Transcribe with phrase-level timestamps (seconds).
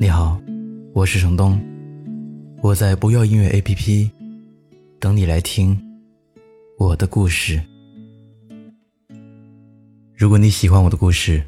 [0.00, 0.40] 你好，
[0.94, 1.60] 我是程东，
[2.62, 4.10] 我在不要音乐 APP
[4.98, 5.80] 等你来听
[6.78, 7.62] 我的故事。
[10.14, 11.44] 如果你喜欢我的故事，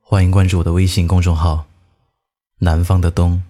[0.00, 1.66] 欢迎关注我的微信公众号
[2.58, 3.42] “南方的冬”。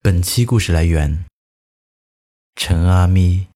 [0.00, 1.24] 本期故事来源：
[2.56, 3.51] 陈阿咪。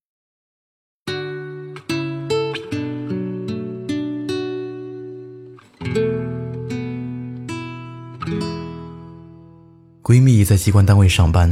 [10.06, 11.50] 闺蜜在机关单位上班，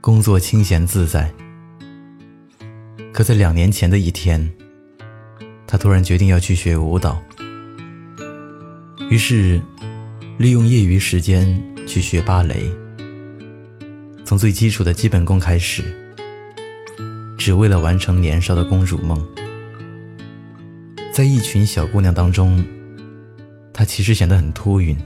[0.00, 1.32] 工作清闲自在。
[3.12, 4.52] 可在两年前的一天，
[5.64, 7.22] 她突然决定要去学舞蹈。
[9.10, 9.62] 于是，
[10.38, 12.68] 利用业余时间去学芭蕾，
[14.24, 15.84] 从最基础的基本功开始，
[17.38, 19.24] 只为了完成年少的公主梦。
[21.12, 22.64] 在一群小姑娘当中，
[23.72, 24.96] 她其实显得很突兀，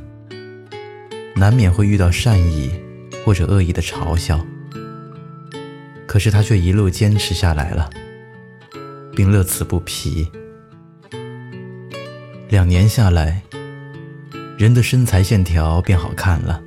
[1.39, 2.70] 难免会遇到善意
[3.25, 4.44] 或者恶意的嘲笑。
[6.06, 7.89] 可是他却一路坚持下来了，
[9.14, 10.27] 并乐此不疲。
[12.48, 13.42] 两年下来。
[14.58, 16.61] 人的身材线条变好看了，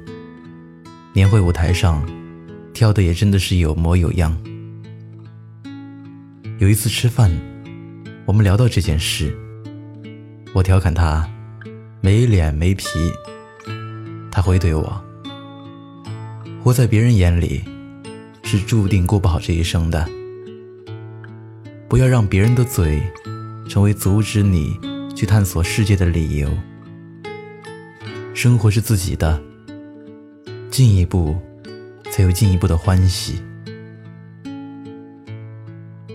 [1.11, 2.09] 年会舞台上
[2.73, 4.33] 跳的也真的是有模有样。
[6.59, 7.29] 有一次吃饭，
[8.25, 9.37] 我们聊到这件事，
[10.53, 11.29] 我调侃他
[11.99, 12.87] 没脸没皮，
[14.41, 14.99] 他回怼我：
[16.63, 17.63] 活在别人眼里
[18.41, 20.09] 是注定过不好这一生的，
[21.87, 23.03] 不要让别人的嘴
[23.69, 24.79] 成为阻止你
[25.15, 26.49] 去探索世界的理由。
[28.33, 29.39] 生活是自己的，
[30.71, 31.37] 进一步
[32.09, 33.39] 才有进一步的欢喜。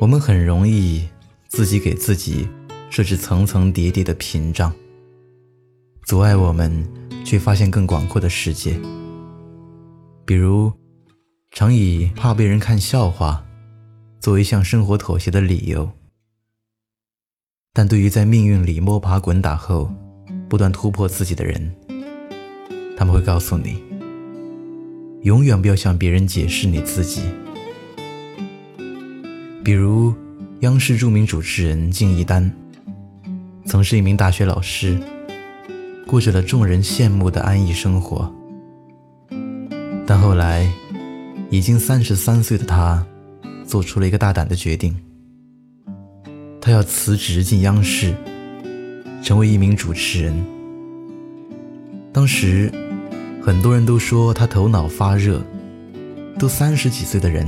[0.00, 1.08] 我们很容易
[1.46, 2.48] 自己给自己
[2.90, 4.72] 设置层层叠叠的屏障，
[6.02, 6.84] 阻碍我们
[7.26, 8.78] 去发现更广阔的世界。
[10.24, 10.72] 比如，
[11.50, 13.44] 常以怕被人看笑话
[14.20, 15.90] 作为向生活妥协的理由，
[17.72, 19.92] 但对于在命运里摸爬滚打后
[20.48, 21.74] 不断突破自己的人，
[22.96, 23.82] 他们会告诉你，
[25.22, 27.22] 永远不要向别人解释你自己。
[29.64, 30.14] 比如，
[30.60, 32.48] 央视著名主持人敬一丹，
[33.64, 34.96] 曾是一名大学老师，
[36.06, 38.32] 过着了众人羡慕的安逸生活。
[40.06, 40.70] 但后来，
[41.50, 43.04] 已经三十三岁的他，
[43.66, 44.94] 做出了一个大胆的决定，
[46.60, 48.14] 他要辞职进央视，
[49.22, 50.34] 成为一名主持人。
[52.12, 52.72] 当时。
[53.42, 55.40] 很多人都说他头脑发热，
[56.36, 57.46] 都三十几岁的人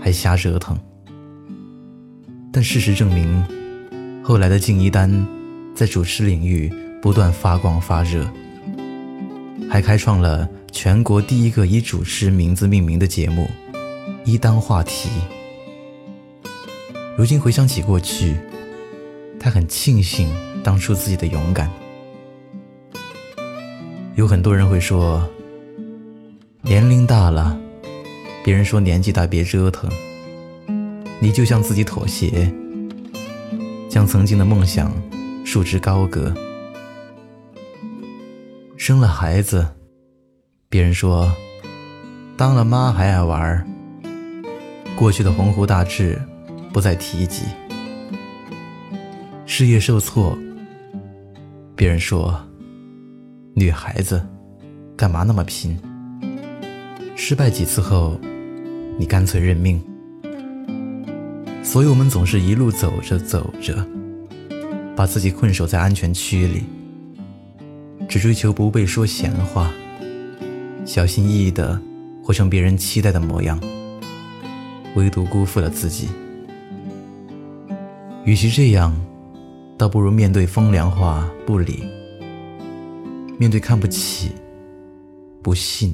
[0.00, 0.78] 还瞎折腾。
[2.52, 3.44] 但事实证明，
[4.22, 5.10] 后来的敬一丹
[5.74, 6.72] 在主持领域
[7.04, 8.26] 不断发光发热，
[9.70, 13.46] 还开创了全国第一个以主持名字命名的节目——
[14.24, 15.10] 一丹话题。
[17.14, 18.34] 如今回想起过去，
[19.38, 21.70] 他很庆幸当初自己的勇敢。
[24.14, 25.22] 有很多人会说，
[26.62, 27.54] 年龄大了，
[28.42, 29.90] 别人说年纪大别折腾，
[31.20, 32.50] 你就向自己妥协，
[33.90, 34.90] 将曾经的梦想
[35.44, 36.34] 束之高阁。
[38.86, 39.66] 生了孩子，
[40.68, 41.34] 别人说
[42.36, 43.66] 当了妈还爱玩，
[44.94, 46.20] 过去的鸿鹄大志
[46.70, 47.44] 不再提及。
[49.46, 50.36] 事业受挫，
[51.74, 52.38] 别人说。
[53.54, 54.22] 女孩子，
[54.94, 55.80] 干嘛那么拼？
[57.16, 58.20] 失败几次后，
[58.98, 59.82] 你干脆认命。
[61.62, 63.82] 所以我们总是一路走着走着，
[64.94, 66.64] 把自己困守在安全区里，
[68.08, 69.72] 只追求不被说闲话，
[70.86, 71.80] 小心翼翼的
[72.22, 73.60] 活成别人期待的模样，
[74.94, 76.08] 唯独辜负了自己。
[78.24, 78.94] 与其这样，
[79.76, 81.82] 倒不如面对风凉话不理。
[83.36, 84.30] 面对看不起、
[85.42, 85.92] 不信；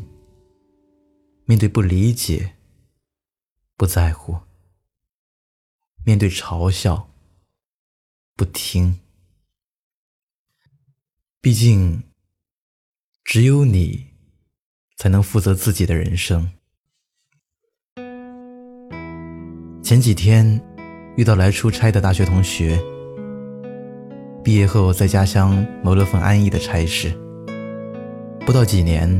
[1.46, 2.52] 面对不理解、
[3.76, 4.34] 不在乎；
[6.04, 7.08] 面对嘲笑、
[8.36, 9.00] 不听。
[11.42, 12.02] 毕竟，
[13.24, 14.08] 只有你
[14.98, 16.50] 才能负责自己的人生。
[19.82, 20.60] 前几天
[21.16, 22.78] 遇到来出差的大学同学，
[24.44, 27.10] 毕业后在家乡谋了份安逸的差事，
[28.40, 29.10] 不到几年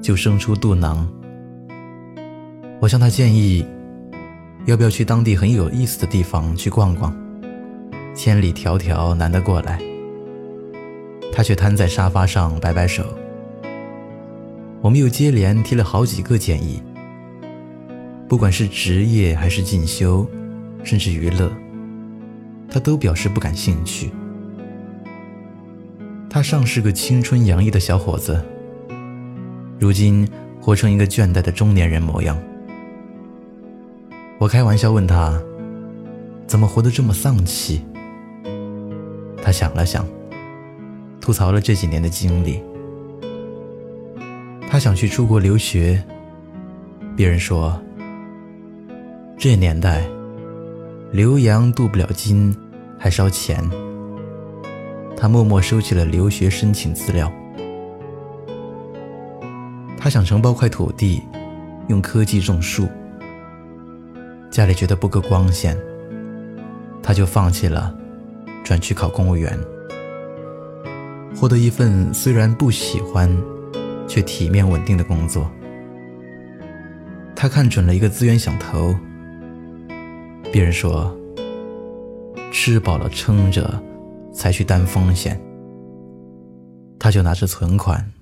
[0.00, 1.06] 就生出肚囊。
[2.80, 3.62] 我向他建议，
[4.64, 7.14] 要不要去当地很有意思的地方去逛逛，
[8.14, 9.85] 千里迢迢难得过来。
[11.36, 13.04] 他却瘫在沙发上摆摆手。
[14.80, 16.82] 我们又接连提了好几个建议，
[18.26, 20.26] 不管是职业还是进修，
[20.82, 21.52] 甚至娱乐，
[22.70, 24.10] 他都表示不感兴趣。
[26.30, 28.42] 他尚是个青春洋溢的小伙子，
[29.78, 30.26] 如今
[30.58, 32.38] 活成一个倦怠的中年人模样。
[34.38, 35.38] 我开玩笑问他
[36.48, 37.84] ：“怎么活得这么丧气？”
[39.42, 40.02] 他想了想，
[41.26, 42.62] 吐槽了这几年的经历。
[44.70, 46.00] 他想去出国留学，
[47.16, 47.76] 别人说，
[49.36, 50.06] 这年代，
[51.10, 52.56] 留洋镀不了金，
[52.96, 53.58] 还烧钱。
[55.16, 57.28] 他默默收起了留学申请资料。
[59.98, 61.20] 他想承包块土地，
[61.88, 62.86] 用科技种树。
[64.48, 65.76] 家里觉得不够光鲜，
[67.02, 67.92] 他就放弃了，
[68.62, 69.58] 转去考公务员，
[71.36, 73.30] 获得一份虽然不喜欢。
[74.08, 75.50] 却体面稳定的工作，
[77.34, 78.94] 他看准了一个资源想投。
[80.52, 81.12] 别人说，
[82.52, 83.82] 吃饱了撑着
[84.32, 85.40] 才去担风险，
[87.00, 88.12] 他就拿着存款，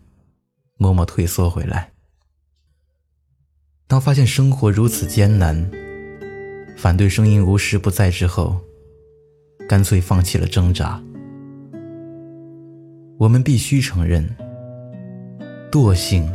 [0.78, 1.92] 默默退缩回来。
[3.86, 5.70] 当发现生活如此艰难，
[6.78, 8.58] 反对声音无时不在之后，
[9.68, 10.98] 干脆放弃了挣扎。
[13.18, 14.28] 我们必须承认。
[15.70, 16.30] 惰性，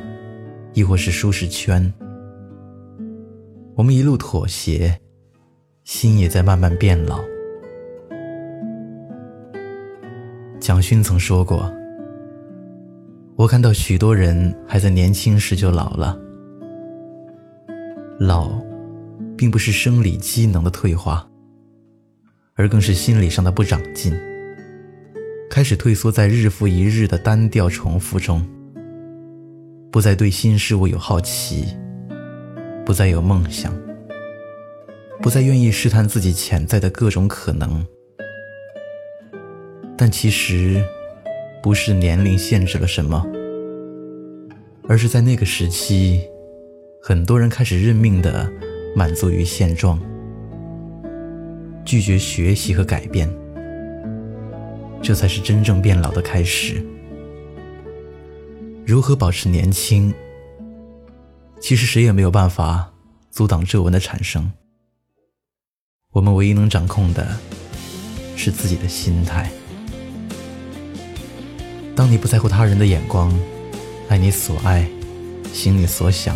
[0.73, 1.93] 亦或是舒适圈，
[3.75, 4.99] 我们一路妥协，
[5.83, 7.19] 心也在慢慢变老。
[10.59, 11.71] 蒋勋曾说过
[13.37, 16.19] ：“我看到许多人还在年轻时就老了。
[18.19, 18.51] 老，
[19.37, 21.25] 并不是生理机能的退化，
[22.55, 24.13] 而更是心理上的不长进，
[25.49, 28.45] 开始退缩在日复一日的单调重复中。”
[29.91, 31.65] 不再对新事物有好奇，
[32.85, 33.75] 不再有梦想，
[35.19, 37.83] 不再愿意试探自己潜在的各种可能。
[39.97, 40.85] 但其实，
[41.63, 43.25] 不是年龄限制了什么，
[44.87, 46.21] 而是在那个时期，
[47.01, 48.47] 很多人开始认命的
[48.95, 49.99] 满足于现状，
[51.83, 53.27] 拒绝学习和改变。
[55.01, 56.85] 这才是真正变老的开始。
[58.85, 60.13] 如何保持年轻？
[61.59, 62.91] 其实谁也没有办法
[63.29, 64.51] 阻挡皱纹的产生。
[66.11, 67.37] 我们唯一能掌控的，
[68.35, 69.51] 是自己的心态。
[71.95, 73.37] 当你不在乎他人的眼光，
[74.07, 74.89] 爱你所爱，
[75.53, 76.35] 行你所想，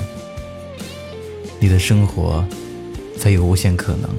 [1.60, 2.46] 你的生活
[3.18, 4.10] 才有无限可能。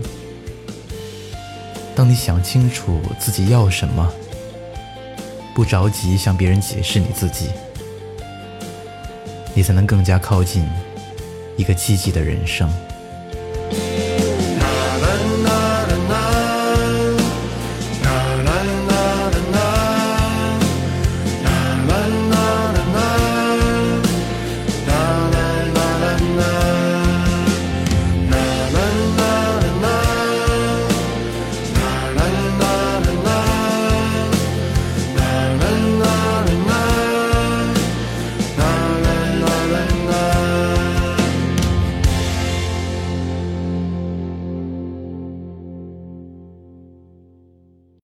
[1.95, 4.13] 当你想清楚自己要什么，
[5.55, 7.51] 不着急向别人解释你自己。
[9.55, 10.67] 你才能更加靠近
[11.57, 12.69] 一个积极的人生。